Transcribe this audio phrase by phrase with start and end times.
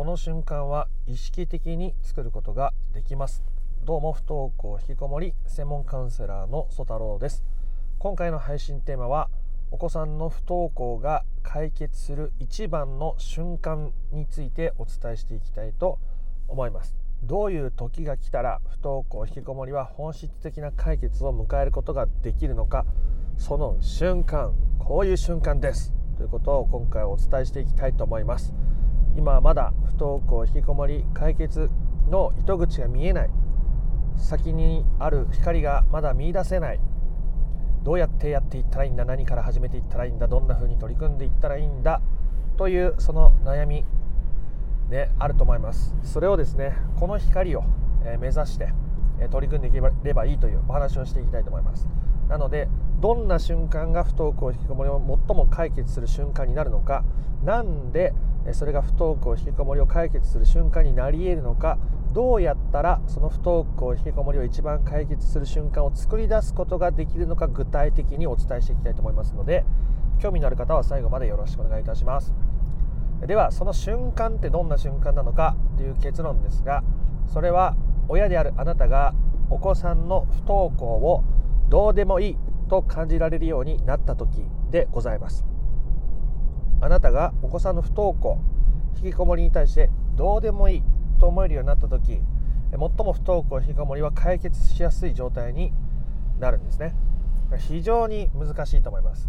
[0.00, 3.44] この瞬間は意識的に作ることができます。
[3.84, 7.44] どうも不登校引きこもり専門カウンセラーの曽太郎です。
[7.98, 9.28] 今回の配信テーマは
[9.70, 15.98] お子さんの不登校が解決する一番の瞬間についてお伝えしていきたいと
[16.48, 16.96] 思います。
[17.22, 22.86] どういう時が来たら不登校引きこもりは本質的な解決を迎えることができるのか
[23.36, 25.92] その瞬間こういう瞬間です。
[26.16, 28.54] ということを今回お伝えしていきたいと思います。
[29.16, 31.70] 今まだ不登校引きこもり解決
[32.08, 33.30] の糸口が見えない。
[34.16, 36.80] 先にある光がまだ見いだせない。
[37.82, 39.04] どうやってやっていったらいいんだ？
[39.04, 40.28] 何から始めていったらいいんだ？
[40.28, 42.02] どんな風に取り組んでいったらいいんだ？
[42.56, 43.84] というその悩み
[44.90, 45.94] ねあると思います。
[46.02, 47.64] それをですねこの光を
[48.18, 48.72] 目指して
[49.30, 51.88] 取り組んでいければいいというお話をしていきたいと思います。
[52.30, 52.68] なので
[53.00, 57.04] どんな瞬間が不登校引きこもりを最も解決する瞬間になるのか
[57.44, 58.14] なんで
[58.52, 61.78] それが不登校引きこもりを解決する瞬間になり得るのか
[62.12, 69.64] どうやったらその不登校引きこもりを一番解決する瞬間を作り出すことができるのか具体的にお伝えしていきたいと思いますので
[70.20, 72.32] 興味のある方は最後までよろしくお願いいたします。
[73.26, 76.82] ではその瞬間ってどんな瞬間なのかという結論ですが
[77.26, 77.76] それは
[78.08, 79.14] 親であるあなたが
[79.50, 81.22] お子さんの不登校を
[81.70, 82.36] どうでもいい
[82.68, 85.46] と感じられるようになった時でございます。
[86.80, 88.38] あなたがお子さんの不登校
[88.96, 90.82] 引きこもりに対してどうでもいい
[91.18, 92.20] と思えるようになった時
[92.70, 95.72] 最も不登校引きこもりは解決しやすい状態に
[96.38, 96.94] なるんですね。
[97.58, 99.28] 非常に難しいと思います。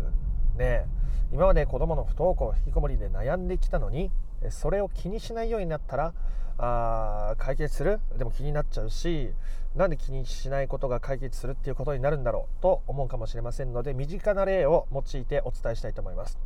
[0.56, 0.86] ね
[1.32, 4.12] 今まで子どもの不登校引きこもりで悩んできたのに
[4.50, 6.14] それを気にしないようになったら
[6.58, 8.00] あ解決する？
[8.18, 9.32] でも気になっちゃうし
[9.76, 16.38] なんで気にしないことが解決するっていうことになるんだろうと思うかもしれませんので身近な例を用いてお伝えしたいと思います、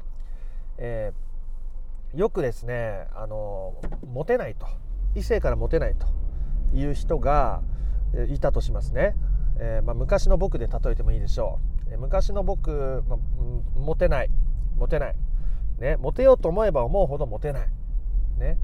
[0.77, 3.73] えー、よくですねあの
[4.05, 4.67] モテないと
[5.15, 6.05] 異性からモテないと
[6.77, 7.61] いう人が
[8.29, 9.15] いたとしますね、
[9.59, 13.17] えー、まあ、昔の僕で例えてもいいでしょう、昔の僕、ま、
[13.75, 14.29] モテない。
[14.77, 15.15] モテない。
[15.79, 17.67] ねモテようと思えば思うほどモテない。
[18.37, 18.57] ね。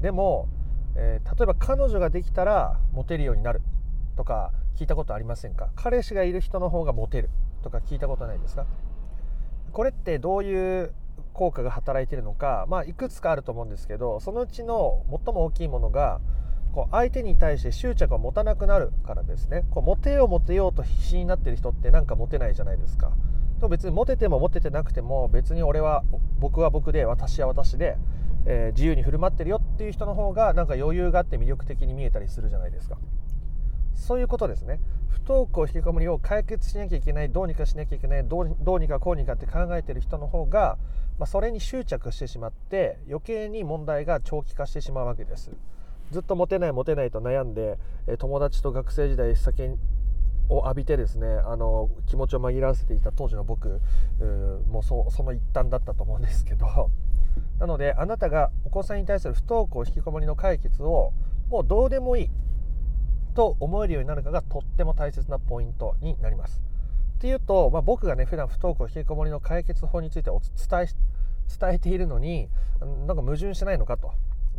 [0.00, 0.48] でも
[0.96, 3.62] えー、例えば彼女ができたらモテるようになる。
[4.16, 5.70] とか聞いたことありませんか？
[5.76, 7.30] 彼氏がいる人の方がモテる。
[7.62, 8.66] とか聞いたことないですか？
[9.72, 10.92] これってどういう
[11.34, 16.20] 効果が働いてるのか、まあ、いくつかあると思うんですけどそのうちの最も大きいものが
[16.72, 19.64] こう相手に対して執着を持たなくなるからですね。
[19.70, 23.12] こうモテようモテようと必死になってる人ってなんかモテないじゃないですか。
[23.60, 26.04] と別にモテてもモテてなくても別に俺は
[26.38, 27.96] 僕は僕で私は私で
[28.50, 32.96] えー、自由に振る舞ってるよっていう人の方がなんか余裕があって魅力的に見えたりするじゃないですか。
[33.94, 34.80] そういうことですね。
[35.08, 40.78] 不登校引きこもりを解決しなきゃいけないどうにかしなきゃいけないどうにかこうにかって考えてる人の方が、
[41.18, 45.50] まあ、それに執着してしまって余計に問題が長期化してしまうわけです。
[46.10, 49.76] ずっとモテないモテないと悩んで、え友達と学生時代酒
[50.48, 53.80] を浴びてですねあの気持ちを紛らわせていた当時の僕
[54.70, 56.90] もうそその一端だったと思うんですけど
[57.60, 61.12] なのであなたがお子さんに対する不登校引きこもりの解決を
[61.50, 62.30] もうどうでもいい
[63.34, 66.62] と思えるようになるかがとっても大切なポイントになります。
[67.18, 70.86] っていうと、まあ、僕がね普段不登校引きこもりの解決法についてお伝え
[71.58, 72.48] 伝えているのに
[73.06, 74.12] なんか矛盾してないのかと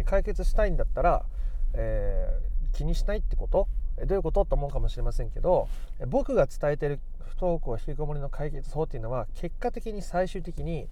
[0.06, 1.26] 解決したいんだったら、
[1.74, 3.68] えー、気にしないってこと？
[4.06, 4.46] どういうこと？
[4.46, 5.68] と思うかもしれませんけど
[6.08, 10.88] 僕が伝えている不登校引きこもりの解決法っていうのは結果的に最終的に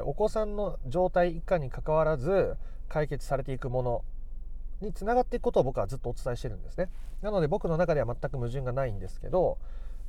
[0.00, 2.56] お子さんの状態以下にかかわらず
[2.88, 4.04] 解決されていくもの
[4.80, 6.90] につながっていくことを僕はずっとお伝えしてるんですね。
[7.22, 9.56] なので僕の中では全く矛盾がないんですけど、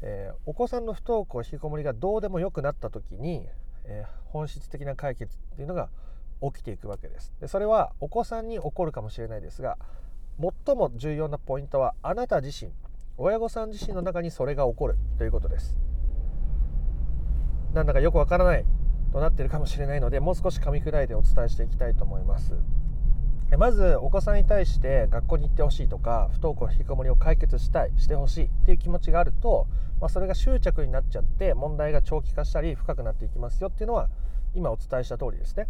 [0.01, 3.47] えー、お子さんの不登校引きこもりがどうでもよくなった時に、
[3.85, 5.89] えー、本質的な解決っていうのが
[6.41, 7.34] 起きていくわけです。
[7.39, 9.78] でそれはお子さんに起こるかもしれないですが
[10.40, 12.72] 最も重要なポイントはあなた自身
[13.18, 15.80] 親御さん自身の中にそれが起こるということです。
[17.74, 18.66] なんだかよくわからない
[19.12, 22.53] となっているかもしれないのでもう少し噛み砕いてお伝えしていきたいと思います。
[23.58, 29.67] まずお子さんに対して学校に行ってほしいとか不登校引きこもりを解決したいしてほしいっていう気持ちがあると、
[30.02, 34.09] まあ、それが執着になっちゃって問題が長期化したり深くなっていきますよっていうのは
[34.53, 35.67] 今お伝えした通りですね。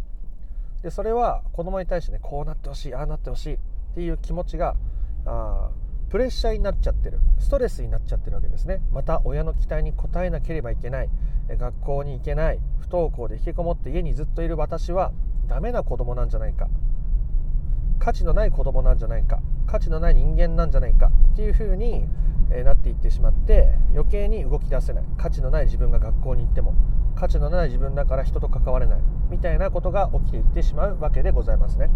[0.82, 3.58] でそれは子供に対してねこうなってほしいああなってほしい
[3.92, 4.74] っていう気持ちが
[5.26, 5.70] あ
[6.08, 7.20] プレッシャーになっちゃってる。
[7.38, 8.80] ストレスになっちゃってるわけですね。
[8.92, 11.10] また親の期待に応えなければいけない。
[11.50, 12.60] 学校に行けない。
[12.80, 15.12] 不登校で引きこもって家にずっといる私は
[15.48, 16.68] ダメな子供なんじゃないか。
[17.98, 19.40] 価値のない子供なんじゃないか。
[19.66, 21.10] 価値のない人間なんじゃないか。
[21.32, 22.06] っていう風に
[22.64, 25.04] なっていってしまって余計に動き出せない。
[25.18, 26.74] 価値のない自分が学校に行っても
[27.16, 29.00] 価値のない自分だから人と関われない。
[29.28, 31.90] みたいなことが起きていってしまうわけでございますね。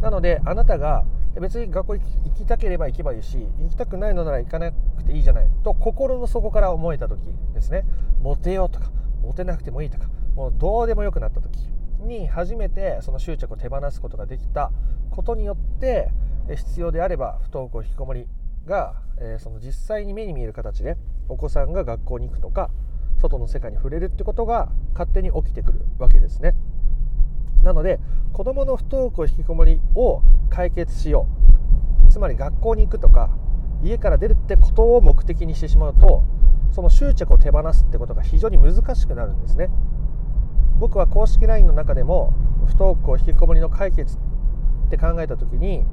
[0.00, 1.04] なのであなたが
[1.40, 2.02] 別に学校行
[2.34, 7.20] きたければ行けばいいし行きたくないのなら行かなくていいじゃないと心の底から思えた時
[7.54, 7.84] ですね
[8.20, 8.90] モテようとか
[9.22, 11.58] モテなくてもいいとかもうどうでもよくなった時
[12.00, 14.70] に初めてその執着を手放すことができた
[15.10, 16.10] ことによって
[16.54, 18.28] 必要であれば不登校引きこもり
[18.66, 20.96] が、え、その実際に目に見える形で
[21.28, 22.70] お子さんが学校に行くとか
[23.20, 26.54] 外の世界に触れるってことが勝手に起きてくるわけですね。
[27.66, 27.98] なので
[28.32, 31.26] 子どもの不登校引きこもりを解決しよ
[32.08, 32.12] う。
[32.12, 33.30] つまり学校に行くとか
[33.82, 36.22] 家から出るってことを目的にしてしまうと
[36.70, 39.68] その執着を手放すってことが非常に難しくなるんですね。
[40.78, 42.34] 僕は公式 LINE の中でも
[42.66, 44.20] 不登校引きこもりの解決っ
[44.90, 45.84] て考えた時に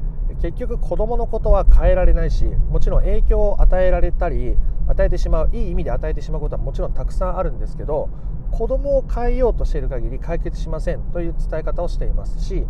[0.42, 8.10] 結局子どものことは変えられないしもちろん影響を与えられたり与えてしまういい意味で与えてしまうことはもちろんたくさんあるんですけど
[8.54, 12.66] 子供を変えようとしている限り解決しませんという伝え方をしていますし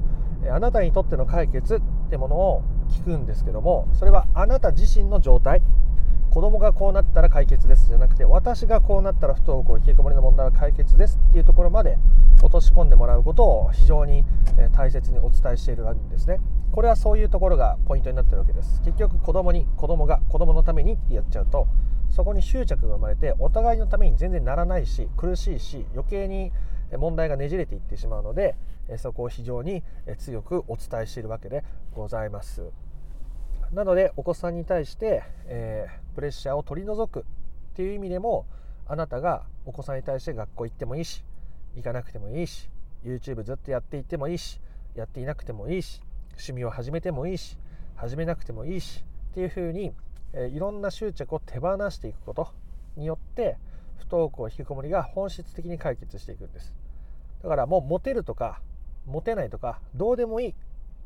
[0.50, 5.62] あなたにとっての解決ってものを聞くんですけどもそれはあなた自身の状態。
[6.34, 12.00] 子供がこうなったら解決ですじゃなくて私がこうなったら不登校引きこもりの問題は解決ですっていうところまで
[12.42, 14.26] 落とし込んでもらうことを非常に
[14.76, 16.40] 大切にお伝えしているわけですね。
[16.72, 18.82] これはそういうところがポイントになってるわけです。
[18.82, 21.68] 結局子供に子供が子供のためにってやっちゃうと
[22.14, 26.52] そこに執着が生まれてお互いのために全然ならないし苦しいし余計に
[26.96, 28.56] 問題がねじれていってしまうので
[28.98, 29.82] そこを非常に
[30.20, 32.70] 強くお伝えしているわけでございます。
[33.72, 37.24] なのでお子さんに対して、えー、プレッシャーを取り除くっ
[37.76, 38.46] ていう意味でも
[38.88, 41.24] あなたがお子さんに対して学校行ってもいいし
[41.76, 42.70] 行かなくてもいいし
[43.04, 44.60] YouTube ずっとやっていってもいいし
[44.94, 47.58] やっていなくてもいいし趣味を始めてもいいし
[47.96, 49.94] 始めなくてもいいしっていうふうに、
[50.34, 52.50] え、いろんな執着を手放していくこと
[52.96, 53.58] によって
[53.98, 56.74] 不登校引きこもりが本質的に解決していくんです。
[57.42, 58.62] だからもうモテるとか
[59.06, 60.54] モテないとかどうでもいいっ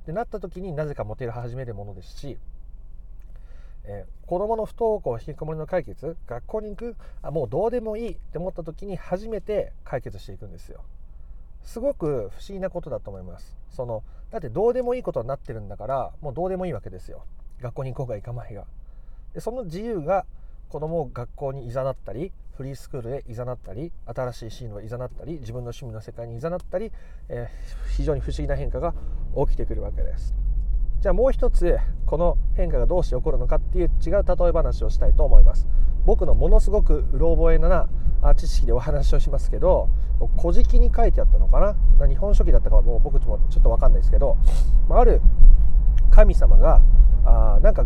[0.05, 2.37] てなった時になぜかモテる始めるものですし
[3.87, 10.83] えー、子どもの不登校引きこもりの解決学校に行くあもうどうでもいいって思った時に初めて解決していくんですよ。
[11.63, 13.57] すごく不思議なことだと思います。
[13.69, 17.25] そのだってどうでもいいことになってるんだからもうどうでもいいわけですよ。
[17.61, 18.65] 学校に行こうが行かまいが。
[19.37, 20.25] でその自由が
[20.67, 26.91] 子供を学校にいざなったりフリースクールへいざなったり新しい進路へいざなったり自分の趣味の世界にいざなったり、
[27.29, 28.95] えー、非常に不思議な変化が
[29.45, 30.33] 起きてくるわけです。
[31.01, 35.67] じゃあもう一つこの変化がどうして起こるのかっていう違う例え話をしたいと思います。
[36.03, 37.87] 僕のものすごくうろ覚えな
[38.37, 39.91] 知識でお話をしますけど
[40.41, 42.07] 「古事記」に書いてあったのかな？
[42.07, 44.35] 日本書紀だったかはもう僕もちょっと分かんないですけど
[44.89, 45.21] ある
[46.09, 46.81] 神様が
[47.23, 47.85] あなんか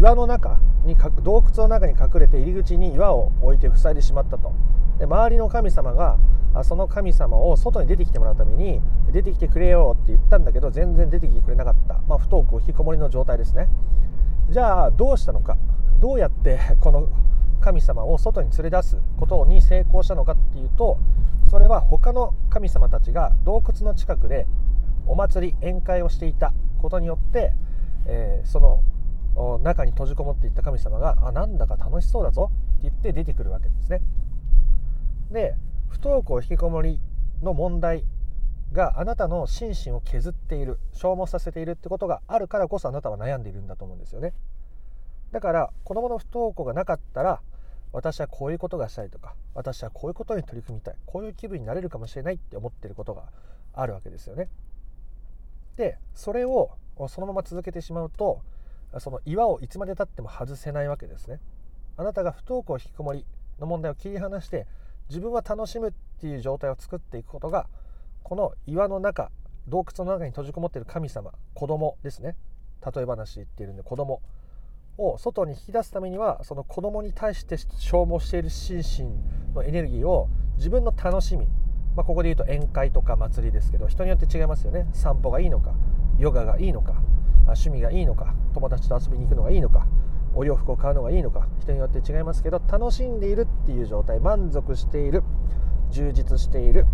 [0.00, 4.50] 岩の中に洞窟の中に隠れて入り口に岩を置いて塞いでしまったと。
[4.98, 6.16] で周りの神様が
[6.64, 8.80] その神様を外に出てきてもらうために
[9.12, 13.68] 出てきてくれよって言ったんだけど全然出てきてくれなかった、まあ、不登校引きこもりの状態ですね。
[14.48, 15.58] じゃあどうしたのか。
[16.00, 17.08] どうやって この
[17.60, 20.96] 神様を外に連れ出すことに成功したのかっていうと
[21.50, 24.46] それは他の神様たちが洞窟の近くで
[25.06, 27.52] お祭り宴会をしていたことによって、
[28.06, 28.80] えー、その
[29.62, 34.00] 中に閉じこもっていった神様があなんだか楽しそうだぞって言って出てくるわけですね。
[35.30, 35.54] で
[35.88, 37.00] 不登校引きこもり
[37.42, 38.04] の問題
[38.72, 44.32] があなたの心身を削っている消耗させているってことがあるからこそあなたは悩んでいるんだと思うんですよね。
[45.32, 47.40] だから子どもの不登校がなかったら
[47.92, 53.24] 私はこういうことがしたいとか私はこういうことに取り組みたいこういう気分になれるかもしれないって思ってることが
[53.72, 54.48] あるわけですよね。
[55.76, 56.70] でそれを
[57.08, 58.42] そのまま続けてしまうと
[58.98, 61.40] その岩をいつまでたっても外せないわけですね。
[61.96, 63.24] あなたが不登校引きこもり
[63.60, 64.66] の問題を切り離して
[65.08, 67.66] 自分は楽しむっていう状態を作っていくことが
[68.22, 69.30] この岩の中
[69.68, 72.36] 洞窟の中に閉じこもっている神様子供ですね。
[72.94, 74.22] 例え話言っているんで子供
[74.96, 81.46] を外に引き出すためにはその子供に対して消耗している心身のエネルギーを自分の楽しみ、
[81.96, 84.86] まあ、ここで言うと宴会とか祭りですけど人によって違いますよね。
[84.92, 85.74] 散歩がいいのか
[86.18, 86.94] ヨガがいいのか。
[87.52, 89.86] 趣味がいいのか友達と遊びに行くのがいいのか
[90.34, 95.22] お洋服を買うのがいいのか人によって違いますけど楽しんでいるっていう状態満足している
[95.90, 96.86] 充実している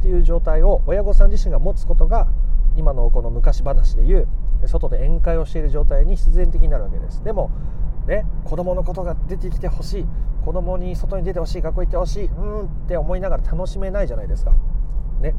[0.00, 2.28] っていう状態を親御さん自身が持つことが
[2.76, 4.28] 今のこの昔話でいう
[4.66, 7.22] 外で宴会をしている状態に必然的になるわけです。
[7.24, 7.50] でも
[8.06, 10.06] ね子供のことが出てきてほしい
[10.44, 14.52] 子供に外に出てほしい学校行ってほしいうんって思いながら楽しめないじゃないですか。
[15.20, 15.34] ね。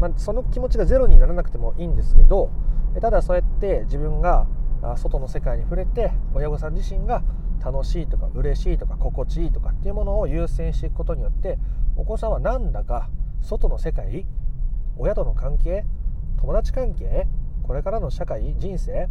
[0.00, 2.50] まあ、その気持ちがゼロにならなくてもいいんですけど
[3.00, 4.46] ただそうやって自分が
[4.96, 7.22] 外の世界に触れて親御さん自身が
[7.64, 11.58] 楽しいとか嬉しいとか心地いいとかっていうものを優先していくことによって
[11.96, 13.08] お子さんはなんだか
[13.42, 14.26] 外の世界
[14.96, 15.84] 親との関係
[16.38, 17.26] 友達関係
[17.64, 19.08] これからの社会人生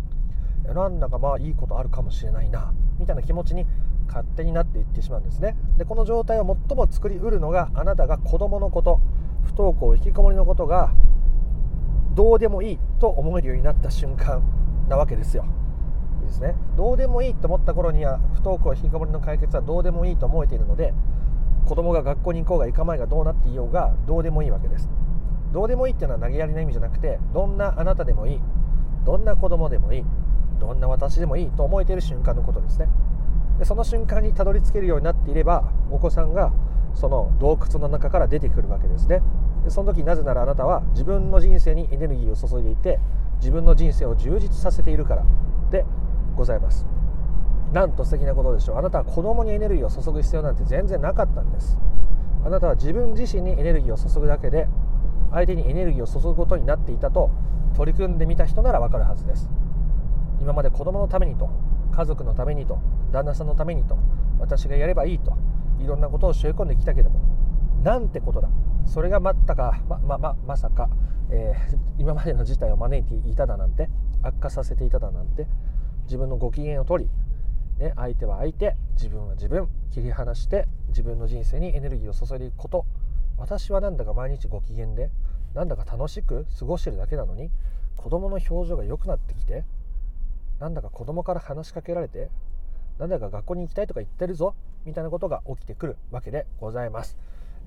[0.73, 3.65] なんだかまあいいことあるかもしれないなみたいな気持ちに
[4.07, 5.55] 勝手になっていってしまうんですね。
[5.77, 8.99] でこの状態を最も作りうるのがあなたが子供のこと
[9.43, 10.93] 不登校引きこもりのことが
[12.17, 14.41] どうでもいいと思えるようになった瞬間
[14.89, 15.45] なわけですよ。
[16.21, 16.55] いいですね。
[16.75, 20.95] どうでもいいと思った頃には不登校引きこもりの解決はどうでもいいと思えているので
[21.65, 24.89] 子供が学校に行こうが行かまいがどうなっていようがどうでもいいわけです。
[25.53, 28.41] どうでもいいっていうのは投げやりな意味じゃなくてどんなあなたでもいい
[29.05, 30.05] どんな子供でもいい
[30.59, 32.89] どんな私でもいいと思えている瞬間のことですね。
[33.59, 36.51] でその瞬間にたどり着けるようになっていればお子さんが
[36.97, 39.21] その洞窟の中から出てくるわけですね。
[39.67, 42.99] その時なぜならあなたは自分の人生にエネルギーを注いでいて
[43.39, 45.23] 自分の人生を充実させているから
[45.69, 45.85] で
[46.35, 46.87] ございます。
[47.71, 48.77] なんと素敵なことでしょう。
[48.77, 51.77] あなたは子供にエネルギーを注ぐ必要なんて全然なかったんです。
[52.43, 54.67] あなたは自分自身にエネルギーを注ぐだけで
[55.31, 57.29] 相手にエネルギーを注ぐことになっていたと
[57.75, 59.49] 取り組んでみた人ならわかるはずです。
[60.41, 61.49] 今まで子供のためにと
[61.91, 62.79] 家族のためにと
[63.11, 63.97] 旦那さんのためにと
[64.39, 65.37] 私がやればいいと
[65.79, 67.19] いろんなことを背負い込んできたけども
[67.83, 68.49] なんてことだ。
[68.85, 70.89] それがまったかままままさか、
[71.29, 73.89] えー、 今までの事態を招いていただなんて
[74.21, 75.47] 悪化させていただなんて
[76.05, 77.05] 自分のご機嫌を取
[77.79, 82.85] り、ね、相手は相手自分は自分切り離して自分の人生にエネルギーを注いでいくこと。
[83.37, 85.11] 私はなんだか毎日ご機嫌で
[85.53, 87.51] なんだか楽しく過ごしてるだけなのに
[87.95, 89.63] 子供の表情が良くなってきて
[90.59, 92.29] なんだか子供から話しかけられて
[92.97, 94.55] なんだか学校に行きたいとか言ってるぞ。
[94.87, 97.17] みたいなことが起きてくるわけでございます。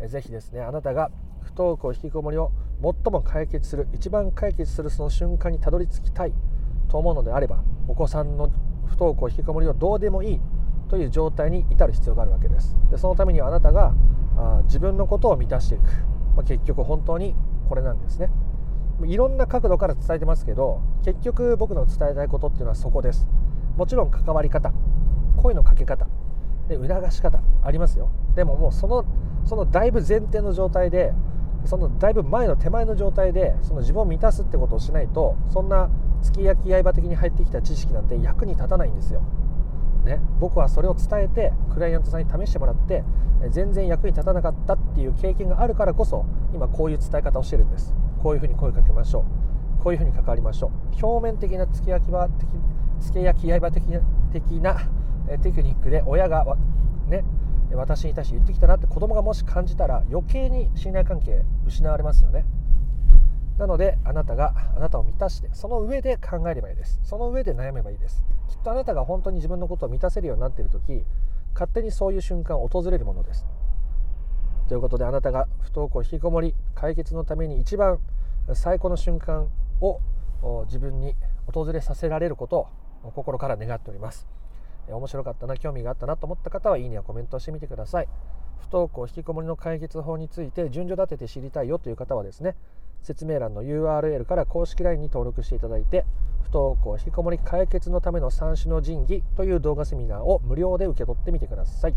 [0.09, 1.11] ぜひですねあなたが
[1.43, 2.51] 不登校引きこもりを
[2.83, 6.33] 最も解決する一番解決するその瞬間にたどり着きたい
[6.89, 8.51] と思うのであればお子さんの
[8.87, 10.41] 不登校引きこもりをどうでもいい
[10.89, 12.75] という状態に至る必要があるわけです。
[12.91, 13.95] でそのためにはあなたが
[14.39, 15.83] あ自分のことを満たしていく、
[16.35, 17.35] まあ、結局本当に
[17.69, 18.31] これなんですね。
[19.05, 23.29] いろんな角度から伝えてますけど結局僕の伝えたいことっていうのはそこです。
[23.77, 24.73] もちろん関わり方
[25.37, 26.07] 声のかけ方
[26.71, 28.09] で促し方ありますよ。
[28.35, 29.05] でももうその
[29.45, 31.13] そのだいぶ前提の状態で
[31.65, 35.91] そのだいぶ前の手前の状態でその自分を満たすってことをしないとそんな
[36.23, 39.23] 月焼き刃的に入ってきた知識なんて役に立たないんですよ。
[40.05, 43.05] ね、僕はそれを伝えてクライアントさんに試してもらって
[43.51, 46.25] 全然役に立たなかったっていう経験があるからこそ
[46.55, 47.95] 今こういう伝え方をしてるんです。
[48.23, 49.83] こういうふうに声かけましょう。
[49.83, 51.07] こういうふうに関わりましょう。
[51.07, 52.49] 表面的な付け焼き刃的
[53.01, 54.01] 付け焼き刃的な
[54.33, 54.77] 的な
[55.39, 56.45] テクニックで親が
[57.09, 57.25] ね
[57.73, 62.45] 私に対して言ってきたなって子供がもし感じたら余計に信頼関係失われますよね。
[63.59, 66.99] なのであなたがあなたを満たしてその上で考えればいいです。
[67.05, 68.25] その上で悩めばいいです。
[68.49, 71.05] きっとあなたが本当に自分のことを満たせるようになっている時
[71.53, 73.47] 勝手にそういう瞬間を訪れるものです。
[74.69, 77.99] ということであなたが不登校引きこもり解決のために一番
[78.55, 79.49] 最高の瞬間
[79.81, 80.01] を
[80.67, 81.15] 自分に
[81.53, 82.69] 訪れさせられること
[83.03, 84.27] を心から願っております。
[84.93, 88.09] 面白かったな興味があったなと思った方はいいねやコメントしてみてください。
[88.61, 92.55] 不登校引きこもりの解決法について順序立てて知りたいよという方はですね
[93.03, 96.05] 説明欄の URL から公式 LINE に登録していただいて
[96.43, 101.95] 不登校引きこもり解決のための三種の神器という動画セミナーを無料で受け取ってみてください、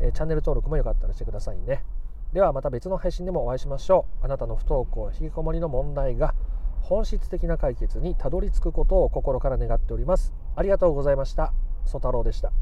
[0.00, 1.84] えチャンネル登録もよかったらしてくださいね。
[2.32, 4.24] ではまた別の配信でもお会いしましょう。
[4.24, 6.34] あなたの不登校引きこもりの問題が
[6.80, 10.32] 本質的な解決にたどり着くことを心から願っております。
[10.54, 11.65] ありがとうございました。
[11.86, 12.52] 曽太郎でした。